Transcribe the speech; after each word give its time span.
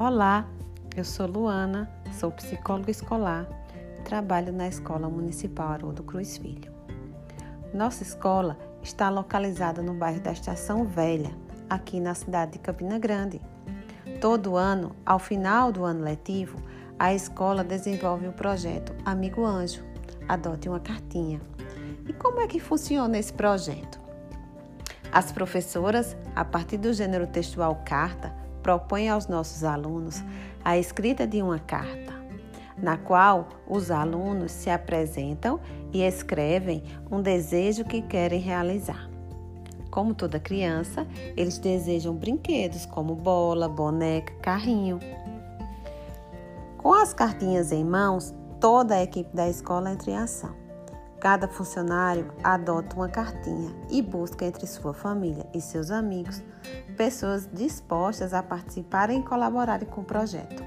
Olá, 0.00 0.46
eu 0.96 1.04
sou 1.04 1.26
Luana, 1.26 1.90
sou 2.12 2.30
psicóloga 2.30 2.88
escolar 2.88 3.48
trabalho 4.04 4.52
na 4.52 4.68
Escola 4.68 5.08
Municipal 5.08 5.72
Haroldo 5.72 6.04
Cruz 6.04 6.38
Filho. 6.38 6.72
Nossa 7.74 8.04
escola 8.04 8.56
está 8.80 9.10
localizada 9.10 9.82
no 9.82 9.94
bairro 9.94 10.20
da 10.20 10.30
Estação 10.30 10.84
Velha, 10.84 11.32
aqui 11.68 11.98
na 11.98 12.14
cidade 12.14 12.52
de 12.52 12.58
Campina 12.60 12.96
Grande. 12.96 13.40
Todo 14.20 14.56
ano, 14.56 14.94
ao 15.04 15.18
final 15.18 15.72
do 15.72 15.82
ano 15.82 16.04
letivo, 16.04 16.62
a 16.96 17.12
escola 17.12 17.64
desenvolve 17.64 18.28
o 18.28 18.32
projeto 18.32 18.94
Amigo 19.04 19.44
Anjo, 19.44 19.82
Adote 20.28 20.68
uma 20.68 20.78
Cartinha. 20.78 21.40
E 22.08 22.12
como 22.12 22.40
é 22.40 22.46
que 22.46 22.60
funciona 22.60 23.18
esse 23.18 23.32
projeto? 23.32 23.98
As 25.10 25.32
professoras, 25.32 26.16
a 26.36 26.44
partir 26.44 26.76
do 26.76 26.92
gênero 26.92 27.26
textual 27.26 27.82
carta, 27.84 28.32
propõe 28.62 29.08
aos 29.08 29.26
nossos 29.26 29.64
alunos 29.64 30.22
a 30.64 30.76
escrita 30.76 31.26
de 31.26 31.42
uma 31.42 31.58
carta, 31.58 32.12
na 32.76 32.96
qual 32.96 33.48
os 33.66 33.90
alunos 33.90 34.52
se 34.52 34.70
apresentam 34.70 35.60
e 35.92 36.02
escrevem 36.02 36.82
um 37.10 37.20
desejo 37.20 37.84
que 37.84 38.02
querem 38.02 38.40
realizar. 38.40 39.08
Como 39.90 40.14
toda 40.14 40.38
criança, 40.38 41.06
eles 41.36 41.58
desejam 41.58 42.14
brinquedos 42.14 42.84
como 42.86 43.14
bola, 43.14 43.68
boneca, 43.68 44.32
carrinho. 44.42 45.00
Com 46.76 46.92
as 46.92 47.12
cartinhas 47.14 47.72
em 47.72 47.84
mãos, 47.84 48.34
toda 48.60 48.94
a 48.94 49.02
equipe 49.02 49.34
da 49.34 49.48
escola 49.48 49.90
entra 49.90 50.10
em 50.10 50.16
ação. 50.16 50.67
Cada 51.20 51.48
funcionário 51.48 52.32
adota 52.44 52.94
uma 52.94 53.08
cartinha 53.08 53.74
e 53.90 54.00
busca 54.00 54.44
entre 54.44 54.66
sua 54.66 54.94
família 54.94 55.46
e 55.52 55.60
seus 55.60 55.90
amigos 55.90 56.42
pessoas 56.96 57.48
dispostas 57.52 58.32
a 58.32 58.42
participarem 58.42 59.20
e 59.20 59.24
colaborarem 59.24 59.88
com 59.88 60.00
o 60.00 60.04
projeto. 60.04 60.62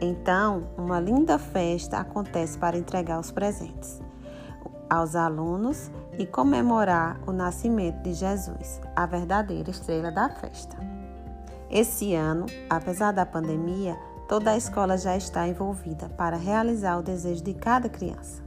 Então, 0.00 0.68
uma 0.76 1.00
linda 1.00 1.38
festa 1.38 1.98
acontece 1.98 2.58
para 2.58 2.76
entregar 2.76 3.18
os 3.18 3.30
presentes 3.30 4.00
aos 4.88 5.16
alunos 5.16 5.90
e 6.18 6.26
comemorar 6.26 7.20
o 7.26 7.32
nascimento 7.32 8.02
de 8.02 8.14
Jesus, 8.14 8.80
a 8.94 9.06
verdadeira 9.06 9.70
estrela 9.70 10.10
da 10.10 10.28
festa. 10.28 10.76
Esse 11.68 12.14
ano, 12.14 12.46
apesar 12.70 13.12
da 13.12 13.26
pandemia, 13.26 13.98
toda 14.28 14.52
a 14.52 14.56
escola 14.56 14.96
já 14.96 15.16
está 15.16 15.46
envolvida 15.46 16.08
para 16.10 16.36
realizar 16.36 16.98
o 16.98 17.02
desejo 17.02 17.42
de 17.42 17.54
cada 17.54 17.88
criança. 17.88 18.45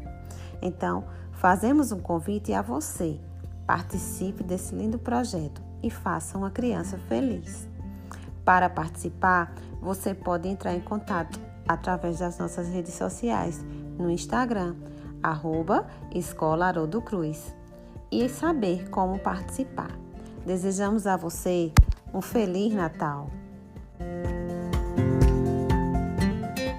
Então, 0.61 1.05
fazemos 1.31 1.91
um 1.91 1.99
convite 1.99 2.53
a 2.53 2.61
você. 2.61 3.19
Participe 3.65 4.43
desse 4.43 4.73
lindo 4.73 4.97
projeto 4.97 5.61
e 5.81 5.89
faça 5.89 6.37
uma 6.37 6.49
criança 6.49 6.97
feliz. 6.97 7.67
Para 8.43 8.69
participar, 8.69 9.53
você 9.81 10.13
pode 10.13 10.47
entrar 10.47 10.73
em 10.73 10.81
contato 10.81 11.39
através 11.67 12.19
das 12.19 12.37
nossas 12.39 12.67
redes 12.67 12.95
sociais 12.95 13.63
no 13.97 14.09
Instagram, 14.09 14.75
arroba 15.21 15.85
Escola 16.13 16.65
Haroldo 16.67 17.01
Cruz, 17.01 17.53
e 18.11 18.27
saber 18.27 18.89
como 18.89 19.19
participar. 19.19 19.91
Desejamos 20.45 21.05
a 21.05 21.15
você 21.15 21.71
um 22.11 22.21
Feliz 22.21 22.73
Natal! 22.73 23.38